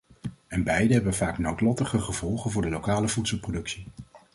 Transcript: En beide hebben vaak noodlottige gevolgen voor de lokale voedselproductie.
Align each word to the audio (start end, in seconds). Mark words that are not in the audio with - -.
En 0.47 0.63
beide 0.63 0.93
hebben 0.93 1.13
vaak 1.13 1.37
noodlottige 1.37 1.99
gevolgen 1.99 2.51
voor 2.51 2.61
de 2.61 2.69
lokale 2.69 3.09
voedselproductie. 3.09 3.85